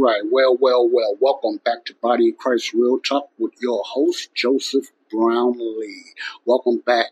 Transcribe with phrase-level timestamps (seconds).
[0.00, 1.14] All right, well, well, well.
[1.20, 6.14] Welcome back to Body of Christ Real Talk with your host, Joseph Brownlee.
[6.46, 7.10] Welcome back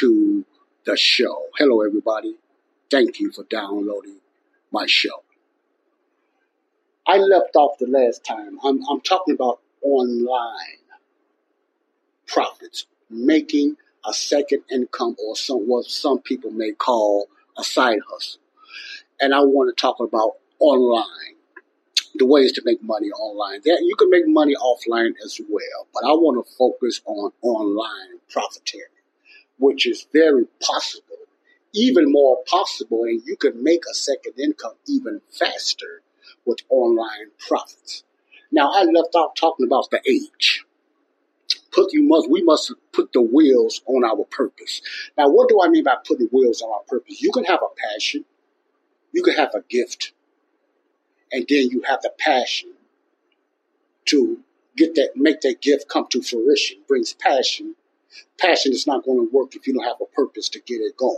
[0.00, 0.44] to
[0.86, 1.44] the show.
[1.56, 2.34] Hello, everybody.
[2.90, 4.16] Thank you for downloading
[4.72, 5.22] my show.
[7.06, 8.58] I left off the last time.
[8.64, 10.82] I'm, I'm talking about online
[12.26, 18.40] profits, making a second income or some, what some people may call a side hustle.
[19.20, 21.35] And I want to talk about online
[22.18, 23.60] the ways to make money online.
[23.64, 28.20] There, you can make money offline as well, but I want to focus on online
[28.30, 28.86] profiteering,
[29.58, 31.16] which is very possible,
[31.74, 36.02] even more possible, and you can make a second income even faster
[36.44, 38.04] with online profits.
[38.52, 40.64] Now, I left off talking about the age.
[41.72, 44.80] Put you must we must put the wheels on our purpose.
[45.18, 47.20] Now, what do I mean by putting wheels on our purpose?
[47.20, 48.24] You can have a passion,
[49.12, 50.12] you can have a gift,
[51.32, 52.72] and then you have the passion
[54.06, 54.38] to
[54.76, 56.78] get that make that gift come to fruition.
[56.86, 57.74] Brings passion.
[58.38, 60.96] Passion is not going to work if you don't have a purpose to get it
[60.96, 61.16] going.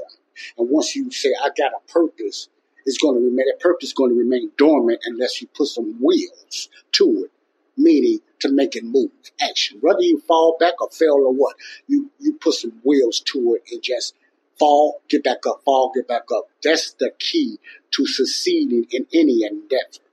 [0.56, 2.48] And once you say i got a purpose
[2.86, 6.02] it's going to remain that purpose is going to remain dormant unless you put some
[6.02, 7.30] wheels to it
[7.76, 9.10] meaning to make it move.
[9.40, 9.78] Action.
[9.80, 11.54] Whether you fall back or fail or what
[11.86, 14.14] you you put some wheels to it and just
[14.58, 16.48] fall get back up fall get back up.
[16.62, 17.58] That's the key
[17.92, 20.04] to succeeding in any endeavor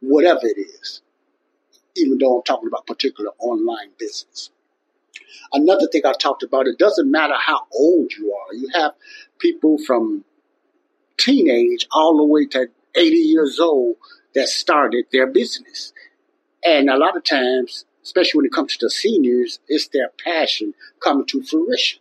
[0.00, 1.02] whatever it is
[1.96, 4.50] even though I'm talking about particular online business.
[5.52, 8.54] Another thing I talked about, it doesn't matter how old you are.
[8.54, 8.92] You have
[9.38, 10.24] people from
[11.18, 13.96] teenage all the way to 80 years old
[14.34, 15.92] that started their business.
[16.64, 20.74] And a lot of times, especially when it comes to the seniors, it's their passion
[21.00, 22.00] coming to fruition.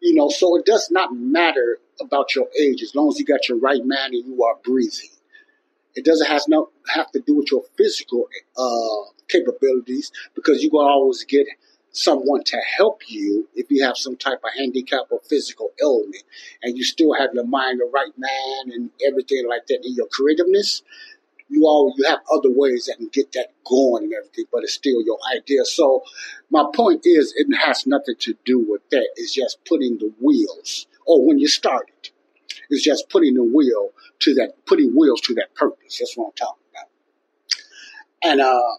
[0.00, 3.48] You know, so it does not matter about your age as long as you got
[3.48, 5.10] your right mind and you are breathing.
[5.94, 10.88] It doesn't have no have to do with your physical uh, capabilities because you're gonna
[10.88, 11.46] always get
[11.92, 16.22] someone to help you if you have some type of handicap or physical ailment,
[16.62, 20.06] and you still have your mind, the right man, and everything like that, in your
[20.12, 20.82] creativeness.
[21.48, 24.74] You all you have other ways that can get that going and everything, but it's
[24.74, 25.64] still your idea.
[25.64, 26.02] So
[26.50, 29.08] my point is, it has nothing to do with that.
[29.16, 32.10] It's just putting the wheels, or when you start it,
[32.70, 33.90] it's just putting the wheel
[34.20, 35.98] to that, putting wheels to that purpose.
[35.98, 36.88] That's what I'm talking about.
[38.22, 38.76] And uh,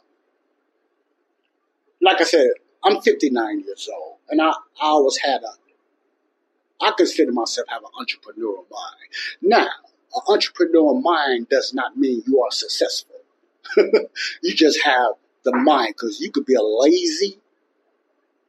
[2.02, 2.50] like I said,
[2.84, 7.90] I'm 59 years old, and I, I always had a, I consider myself have an
[8.00, 9.12] entrepreneurial mind.
[9.42, 9.68] Now,
[10.16, 13.16] an entrepreneur mind does not mean you are successful.
[13.78, 15.12] you just have
[15.44, 17.40] the mind, because you could be a lazy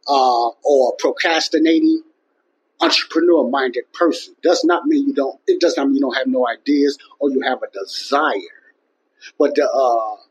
[0.08, 2.02] uh, or procrastinating
[2.80, 4.34] entrepreneur minded person.
[4.42, 5.38] Does not mean you don't.
[5.46, 8.34] It does not mean you don't have no ideas or you have a desire.
[9.38, 10.22] But the, uh,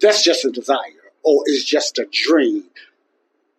[0.00, 2.64] that's just a desire or it's just a dream.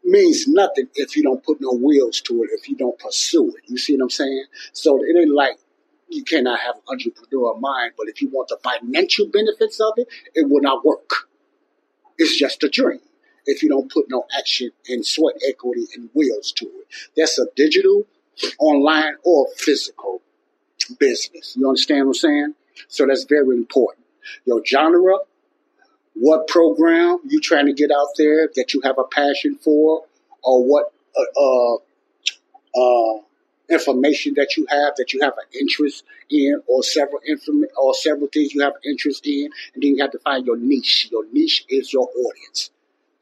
[0.03, 3.69] Means nothing if you don't put no wheels to it, if you don't pursue it.
[3.69, 4.45] You see what I'm saying?
[4.73, 5.57] So it ain't like
[6.11, 10.07] you cannot have an entrepreneur mind, but if you want the financial benefits of it,
[10.35, 11.27] it will not work.
[12.17, 12.99] It's just a dream
[13.45, 16.87] if you don't put no action and sweat equity and wheels to it.
[17.17, 18.05] That's a digital,
[18.59, 20.21] online, or physical
[20.99, 21.55] business.
[21.57, 22.53] You understand what I'm saying?
[22.87, 24.05] So that's very important.
[24.45, 25.17] Your genre,
[26.13, 30.03] what program you trying to get out there that you have a passion for,
[30.43, 31.75] or what uh, uh,
[32.75, 33.21] uh,
[33.71, 38.27] information that you have that you have an interest in, or several inform- or several
[38.27, 41.09] things you have an interest in, and then you have to find your niche.
[41.11, 42.69] Your niche is your audience.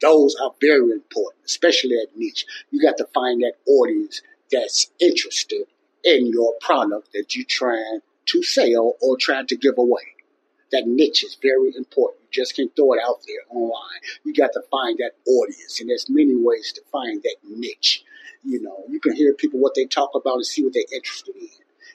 [0.01, 2.46] Those are very important, especially at niche.
[2.72, 5.66] You got to find that audience that's interested
[6.04, 10.16] in your product that you're trying to sell or trying to give away.
[10.72, 12.22] That niche is very important.
[12.24, 14.00] You just can't throw it out there online.
[14.24, 18.04] You got to find that audience, and there's many ways to find that niche.
[18.44, 21.36] You know, you can hear people what they talk about and see what they're interested
[21.36, 21.48] in.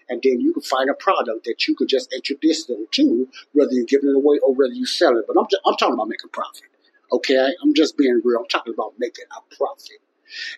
[0.08, 3.72] And then you can find a product that you could just introduce them to, whether
[3.72, 5.24] you're giving it away or whether you sell it.
[5.26, 6.64] But I'm, just, I'm talking about making profit.
[7.10, 8.38] Okay, I'm just being real.
[8.38, 9.98] I'm talking about making a profit.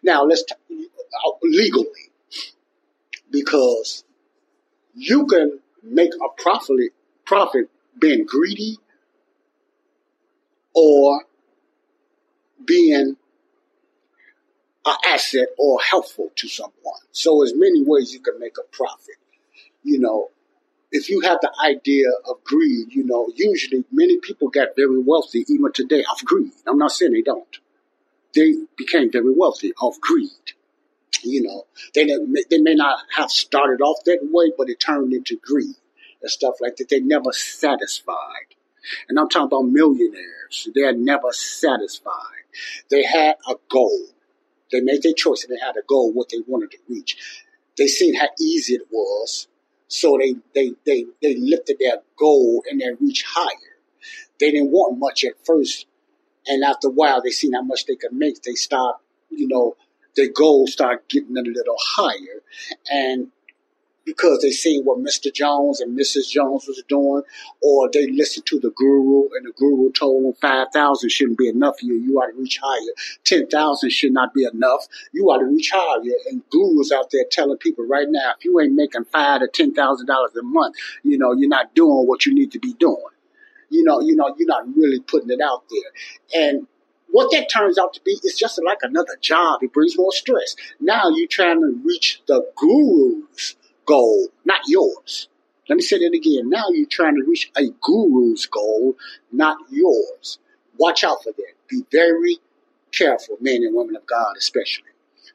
[0.02, 2.10] Now let's talk uh, legally,
[3.30, 4.04] because
[4.94, 6.92] you can make a profit
[7.24, 7.68] profit
[7.98, 8.78] being greedy
[10.74, 11.24] or
[12.64, 13.16] being
[14.86, 17.00] an asset or helpful to someone.
[17.12, 19.16] So there's many ways you can make a profit.
[19.82, 20.30] You know,
[20.92, 25.44] if you have the idea of greed, you know, usually many people get very wealthy
[25.48, 26.52] even today of greed.
[26.66, 27.58] I'm not saying they don't.
[28.34, 30.30] They became very wealthy of greed.
[31.22, 32.06] You know, they
[32.50, 35.74] they may not have started off that way, but it turned into greed
[36.22, 36.88] and stuff like that.
[36.88, 38.54] They never satisfied.
[39.08, 40.68] And I'm talking about millionaires.
[40.74, 42.44] They're never satisfied.
[42.90, 44.06] They had a goal.
[44.72, 47.16] They made their choice and they had a goal, what they wanted to reach.
[47.76, 49.48] They seen how easy it was.
[49.88, 53.76] So they, they, they, they lifted their goal and they reached higher.
[54.40, 55.86] They didn't want much at first.
[56.46, 58.42] And after a while, they seen how much they could make.
[58.42, 58.96] They start,
[59.30, 59.76] you know,
[60.16, 62.42] their goals start getting a little higher.
[62.90, 63.28] And
[64.06, 65.32] because they seen what Mr.
[65.34, 66.30] Jones and Mrs.
[66.30, 67.22] Jones was doing,
[67.60, 71.80] or they listened to the guru and the guru told them 5,000 shouldn't be enough
[71.80, 71.96] for you.
[71.96, 72.92] You ought to reach higher.
[73.24, 74.86] 10,000 should not be enough.
[75.12, 76.00] You ought to reach higher.
[76.30, 79.76] And gurus out there telling people right now, if you ain't making five to $10,000
[79.76, 82.96] a month, you know, you're not doing what you need to be doing.
[83.68, 86.44] You know, you know, you're not really putting it out there.
[86.44, 86.68] And
[87.08, 89.62] what that turns out to be is just like another job.
[89.62, 90.54] It brings more stress.
[90.78, 93.56] Now you're trying to reach the guru's
[93.86, 95.28] goal, not yours.
[95.68, 96.48] Let me say that again.
[96.50, 98.96] Now you're trying to reach a guru's goal,
[99.32, 100.38] not yours.
[100.78, 101.52] Watch out for that.
[101.68, 102.38] Be very
[102.92, 104.84] careful, men and women of God, especially.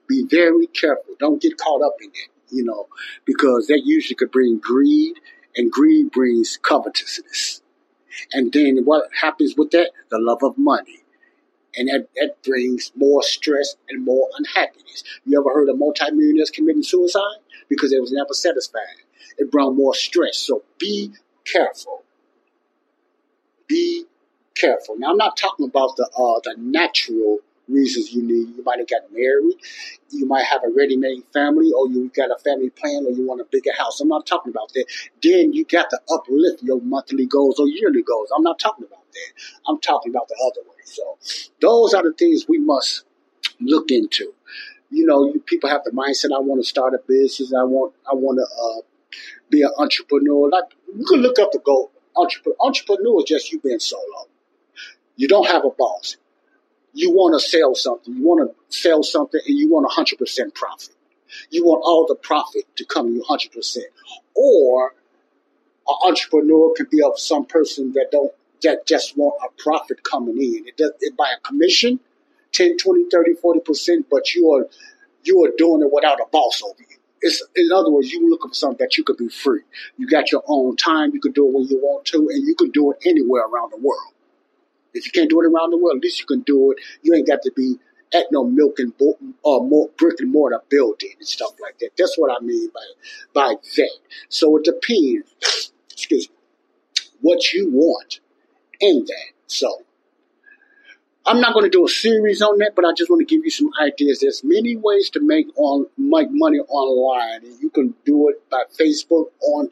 [0.08, 1.16] Be very careful.
[1.20, 2.88] Don't get caught up in it, you know,
[3.26, 5.16] because that usually could bring greed,
[5.56, 7.62] and greed brings covetousness.
[8.32, 9.92] And then what happens with that?
[10.10, 11.01] The love of money.
[11.76, 15.04] And that, that brings more stress and more unhappiness.
[15.26, 17.40] You ever heard of multimillionaires committing suicide?
[17.70, 19.06] Because they was never satisfied.
[19.38, 20.38] It brought more stress.
[20.38, 21.12] So be
[21.46, 22.04] careful.
[23.68, 24.06] Be
[24.56, 24.98] careful.
[24.98, 27.40] Now I'm not talking about the uh, the natural
[27.70, 28.56] reasons you need.
[28.58, 29.56] You might have got married,
[30.10, 33.40] you might have a ready-made family, or you got a family plan, or you want
[33.42, 34.02] a bigger house.
[34.02, 34.86] I'm not talking about that.
[35.24, 38.30] Then you got to uplift your monthly goals or yearly goals.
[38.36, 39.42] I'm not talking about that.
[39.68, 40.71] I'm talking about the other way.
[40.86, 41.18] So
[41.60, 43.06] those are the things we must
[43.60, 44.34] look into.
[44.90, 46.36] You know, you people have the mindset.
[46.36, 47.54] I want to start a business.
[47.54, 47.94] I want.
[48.10, 48.82] I want to uh,
[49.50, 50.50] be an entrepreneur.
[50.50, 51.92] Like you can look up the goal.
[52.16, 54.28] Entrepreneur, entrepreneur is just you being solo.
[55.16, 56.18] You don't have a boss
[56.94, 60.96] you want to sell something, you want to sell something and you want 100% profit.
[61.50, 63.78] You want all the profit to come to you 100%.
[64.36, 64.94] Or
[65.88, 68.32] an entrepreneur could be of some person that don't,
[68.64, 70.68] that just want a profit coming in.
[70.68, 72.00] It does it by a commission,
[72.54, 74.68] 10, 20, 30, 40%, but you are,
[75.24, 76.98] you are doing it without a boss over you.
[77.22, 79.62] It's, in other words, you looking for something that you could be free.
[79.98, 81.12] You got your own time.
[81.14, 83.72] You can do it when you want to, and you can do it anywhere around
[83.72, 84.14] the world.
[84.94, 86.80] If you can't do it around the world, at least you can do it.
[87.04, 87.76] You ain't got to be
[88.14, 91.92] at no milk and bo- uh, more brick and mortar building and stuff like that.
[91.98, 92.82] That's what I mean by
[93.34, 93.98] by that.
[94.30, 95.72] So it depends.
[95.92, 96.36] Excuse me.
[97.22, 98.20] What you want
[98.82, 99.32] in that.
[99.48, 99.84] So
[101.24, 103.46] I'm not going to do a series on that, but I just want to give
[103.46, 104.20] you some ideas.
[104.20, 108.64] There's many ways to make on make money online, and you can do it by
[108.80, 109.70] Facebook on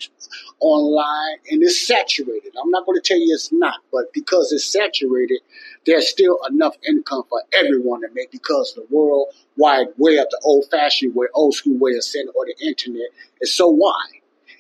[0.60, 2.54] online, and it's saturated.
[2.62, 5.40] I'm not going to tell you it's not, but because it's saturated,
[5.88, 10.66] there's still enough income for everyone to make because the world wide web, the old
[10.70, 13.08] fashioned way, old school way of sending or the internet
[13.42, 14.19] is so wide.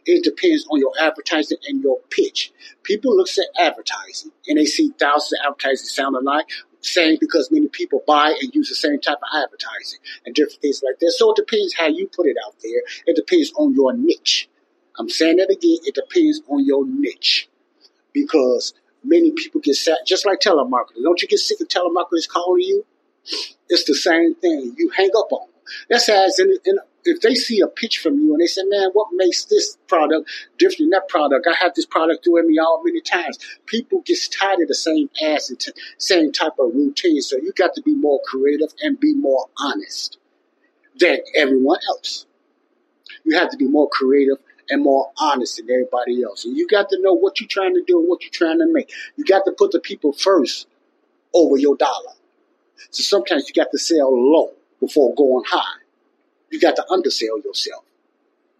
[0.09, 2.51] It depends on your advertising and your pitch.
[2.83, 6.47] People look at advertising and they see thousands of advertising sound alike
[6.81, 10.81] same because many people buy and use the same type of advertising and different things
[10.83, 11.13] like that.
[11.17, 12.81] So it depends how you put it out there.
[13.05, 14.49] It depends on your niche.
[14.97, 15.77] I'm saying that again.
[15.83, 17.49] It depends on your niche
[18.13, 18.73] because
[19.03, 21.03] many people get sat just like telemarketers.
[21.03, 22.85] Don't you get sick of telemarketers calling you?
[23.67, 24.75] It's the same thing.
[24.77, 25.58] You hang up on them.
[25.89, 28.89] That's as in, in, if they see a pitch from you and they say, man,
[28.93, 31.47] what makes this product different than that product?
[31.47, 33.37] I have this product doing me all many times.
[33.65, 37.21] People get tired of the same ass and t- same type of routine.
[37.21, 40.17] So you got to be more creative and be more honest
[40.99, 42.25] than everyone else.
[43.23, 44.37] You have to be more creative
[44.69, 46.45] and more honest than everybody else.
[46.45, 48.71] And you got to know what you're trying to do and what you're trying to
[48.71, 48.91] make.
[49.15, 50.67] You got to put the people first
[51.33, 52.13] over your dollar.
[52.91, 55.81] So sometimes you got to sell low before going high.
[56.51, 57.83] You got to undersell yourself.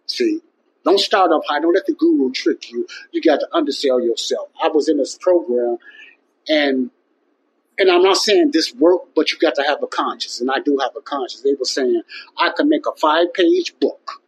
[0.06, 0.40] See,
[0.84, 1.60] don't start off high.
[1.60, 2.86] Don't let the guru trick you.
[3.12, 4.48] You got to undersell yourself.
[4.62, 5.78] I was in this program,
[6.48, 6.90] and
[7.78, 10.60] and I'm not saying this work, but you got to have a conscience, and I
[10.60, 11.42] do have a conscience.
[11.42, 12.02] They were saying
[12.38, 14.22] I could make a five page book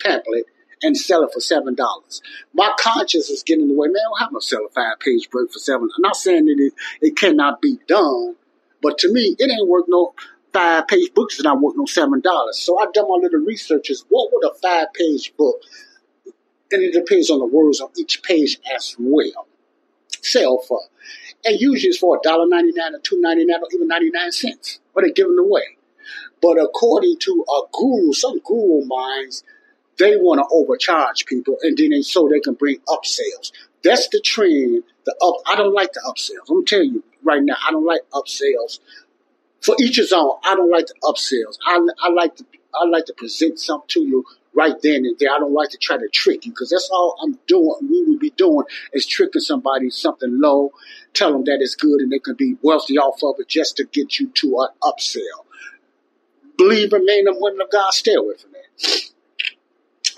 [0.00, 0.44] pamphlet
[0.82, 2.20] and sell it for seven dollars.
[2.52, 3.88] My conscience is getting in the way.
[3.88, 5.88] Man, I don't sell a five page book for seven.
[5.96, 8.36] I'm not saying that it, it cannot be done,
[8.82, 10.14] but to me, it ain't worth no
[10.56, 12.58] five page books and I worth no seven dollars.
[12.58, 13.90] So I done my little research.
[13.90, 15.56] Is what would a five page book,
[16.72, 19.46] and it depends on the words on each page as well,
[20.22, 20.80] sell for.
[21.44, 24.10] And usually it's for a dollar ninety nine or two ninety nine or even ninety
[24.10, 24.80] nine cents.
[24.94, 25.76] But they're giving away.
[26.40, 29.44] But according to a guru, some guru minds,
[29.98, 33.52] they want to overcharge people and then they, so they can bring up sales.
[33.82, 34.82] That's the trend.
[35.04, 35.36] The up.
[35.46, 36.50] I don't like the upsells.
[36.50, 37.56] I'm telling you right now.
[37.66, 38.80] I don't like upsells.
[39.62, 40.32] For each his own.
[40.44, 41.58] I don't like the upsells.
[41.66, 42.44] I, I like to
[42.74, 45.30] I like to present something to you right then and there.
[45.30, 47.76] I don't like to try to trick you because that's all I'm doing.
[47.82, 50.72] We would be doing is tricking somebody something low,
[51.14, 53.84] tell them that it's good and they can be wealthy off of it just to
[53.84, 55.44] get you to an upsell.
[56.58, 59.10] Believe in men and women of God, stay away from that.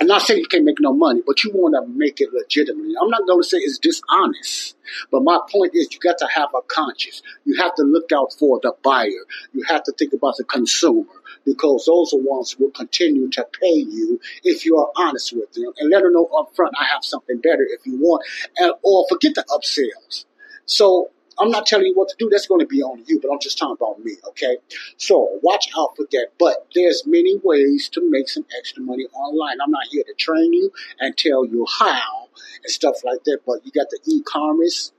[0.00, 2.94] I'm not saying you can't make no money, but you want to make it legitimately.
[3.00, 4.76] I'm not going to say it's dishonest,
[5.10, 7.22] but my point is you got to have a conscience.
[7.44, 9.24] You have to look out for the buyer.
[9.52, 11.04] You have to think about the consumer
[11.44, 15.52] because those are ones who will continue to pay you if you are honest with
[15.52, 18.24] them and let them know up front, I have something better if you want,
[18.56, 20.26] and, or forget the upsells.
[20.66, 22.28] So I'm not telling you what to do.
[22.30, 24.56] That's going to be on you, but I'm just talking about me, okay?
[24.96, 26.28] So watch out for that.
[26.38, 29.58] But there's many ways to make some extra money online.
[29.62, 32.28] I'm not here to train you and tell you how
[32.62, 33.40] and stuff like that.
[33.46, 34.92] But you got the e-commerce,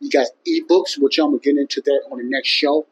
[0.00, 2.86] you got ebooks, which I'm gonna get into that on the next show.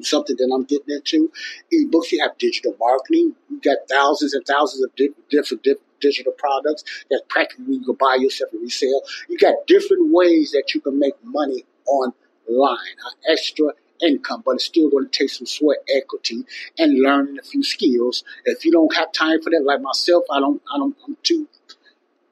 [0.00, 1.30] Something that I'm getting into.
[1.72, 3.34] Ebooks, you have digital marketing.
[3.50, 7.94] You got thousands and thousands of di- different, different digital products that practically you can
[7.94, 9.02] buy yourself and resell.
[9.28, 13.68] You got different ways that you can make money online, an extra
[14.02, 16.44] income, but it's still going to take some sweat equity
[16.78, 18.24] and learning a few skills.
[18.44, 21.48] If you don't have time for that, like myself, I don't, I don't, I'm too,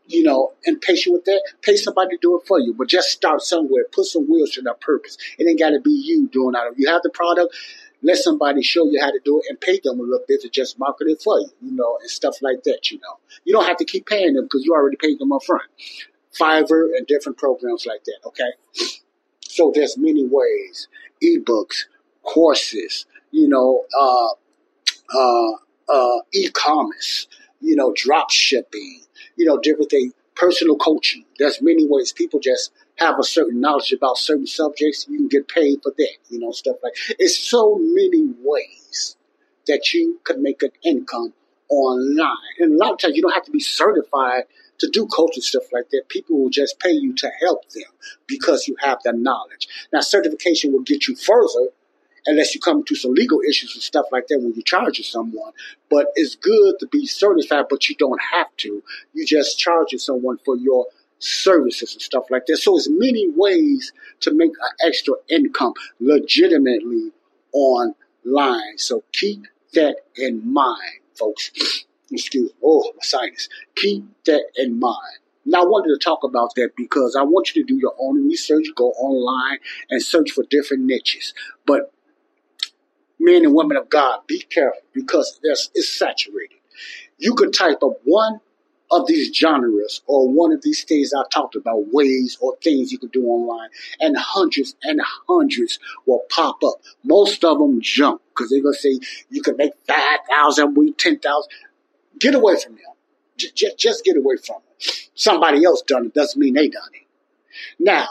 [0.06, 1.52] you know, impatient with that.
[1.62, 3.84] Pay somebody to do it for you, but just start somewhere.
[3.92, 5.16] Put some wheels to that purpose.
[5.38, 6.72] It ain't got to be you doing it.
[6.72, 7.54] If you have the product,
[8.02, 10.48] let somebody show you how to do it and pay them a little bit to
[10.48, 13.18] just market it for you, you know, and stuff like that, you know.
[13.44, 15.64] You don't have to keep paying them because you already paid them up front.
[16.38, 19.00] Fiverr and different programs like that, okay?
[19.50, 20.86] So there's many ways,
[21.22, 21.86] ebooks,
[22.22, 24.28] courses, you know, uh,
[25.12, 25.52] uh,
[25.88, 27.26] uh, e-commerce,
[27.60, 29.00] you know, drop shipping,
[29.36, 31.24] you know, different things, personal coaching.
[31.38, 35.06] There's many ways people just have a certain knowledge about certain subjects.
[35.08, 36.94] You can get paid for that, you know, stuff like.
[37.18, 39.16] It's so many ways
[39.66, 41.32] that you could make an income
[41.68, 44.44] online, and a lot of times you don't have to be certified
[44.80, 46.08] to do culture stuff like that.
[46.08, 47.90] People will just pay you to help them
[48.26, 49.68] because you have the knowledge.
[49.92, 51.68] Now, certification will get you further
[52.26, 55.52] unless you come into some legal issues and stuff like that when you charge someone.
[55.88, 58.82] But it's good to be certified, but you don't have to.
[59.14, 60.86] You just charge someone for your
[61.18, 62.56] services and stuff like that.
[62.56, 67.12] So it's many ways to make an extra income legitimately
[67.52, 68.78] online.
[68.78, 71.50] So keep that in mind, folks.
[72.10, 72.56] Excuse me.
[72.64, 73.48] Oh, my sinus.
[73.76, 75.18] Keep that in mind.
[75.46, 78.26] Now, I wanted to talk about that because I want you to do your own
[78.28, 81.32] research, go online and search for different niches.
[81.66, 81.92] But
[83.18, 86.58] men and women of God, be careful because it's saturated.
[87.18, 88.40] You could type up one
[88.90, 92.98] of these genres or one of these things I talked about, ways or things you
[92.98, 93.68] could do online,
[94.00, 96.82] and hundreds and hundreds will pop up.
[97.04, 98.98] Most of them jump because they're going to say
[99.30, 101.50] you can make 5,000 a week, 10,000.
[102.20, 102.84] Get away from them.
[103.36, 104.88] J- j- just get away from them.
[105.14, 107.06] Somebody else done it doesn't mean they done it.
[107.78, 108.06] Now,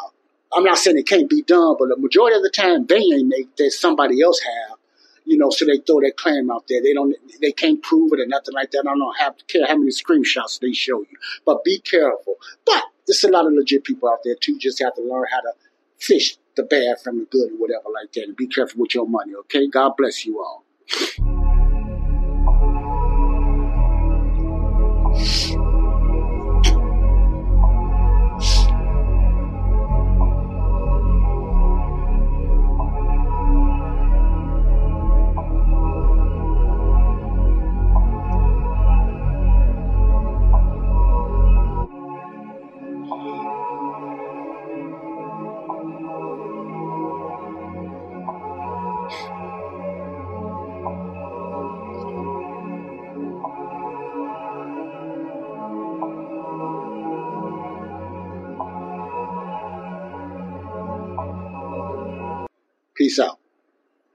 [0.51, 3.56] I'm not saying it can't be done, but the majority of the time they ain't
[3.58, 4.78] that somebody else have.
[5.25, 6.82] You know, so they throw that claim out there.
[6.82, 8.86] They don't, they can't prove it or nothing like that.
[8.88, 12.36] I don't care how many screenshots they show you, but be careful.
[12.66, 14.58] But there's a lot of legit people out there too.
[14.58, 15.51] Just have to learn how to
[16.00, 19.08] fish the bad from the good or whatever like that, and be careful with your
[19.08, 19.36] money.
[19.36, 20.66] Okay, God bless you all.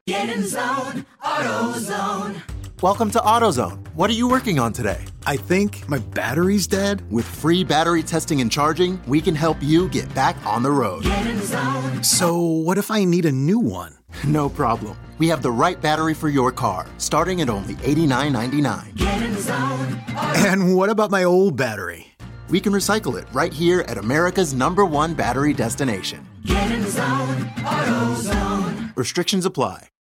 [0.07, 2.43] Get in zone, AutoZone.
[2.83, 3.87] Welcome to AutoZone.
[3.95, 5.03] What are you working on today?
[5.27, 7.11] I think my battery's dead.
[7.11, 11.05] With free battery testing and charging, we can help you get back on the road.
[11.05, 13.97] Get in zone, So, what if I need a new one?
[14.27, 14.99] No problem.
[15.17, 18.97] We have the right battery for your car, starting at only $89.99.
[18.97, 20.03] get in zone,
[20.37, 22.09] And what about my old battery?
[22.51, 26.29] We can recycle it right here at America's number one battery destination.
[26.45, 28.95] get in zone, AutoZone.
[28.97, 29.89] Restrictions apply.